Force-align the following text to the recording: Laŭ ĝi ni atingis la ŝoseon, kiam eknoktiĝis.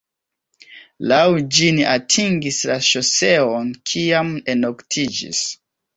Laŭ 1.11 1.19
ĝi 1.57 1.67
ni 1.79 1.85
atingis 1.91 2.61
la 2.71 2.77
ŝoseon, 2.89 3.71
kiam 3.93 4.33
eknoktiĝis. 4.55 5.45